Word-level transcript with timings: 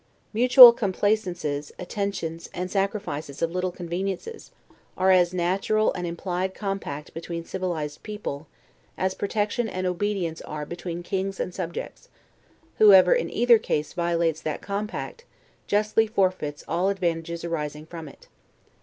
Mutual 0.33 0.73
complaisances, 0.73 1.71
attentions, 1.77 2.49
and 2.55 2.71
sacrifices 2.71 3.43
of 3.43 3.51
little 3.51 3.69
conveniences, 3.71 4.49
are 4.97 5.11
as 5.11 5.31
natural 5.31 5.93
an 5.93 6.07
implied 6.07 6.55
compact 6.55 7.13
between 7.13 7.45
civilized 7.45 8.01
people, 8.01 8.47
as 8.97 9.13
protection 9.13 9.69
and 9.69 9.85
obedience 9.85 10.41
are 10.41 10.65
between 10.65 11.03
kings 11.03 11.39
and 11.39 11.53
subjects; 11.53 12.09
whoever, 12.79 13.13
in 13.13 13.29
either 13.29 13.59
case, 13.59 13.93
violates 13.93 14.41
that 14.41 14.59
compact, 14.59 15.23
justly 15.67 16.07
forfeits 16.07 16.63
all 16.67 16.89
advantages 16.89 17.43
arising 17.43 17.85
from 17.85 18.07
it. 18.07 18.27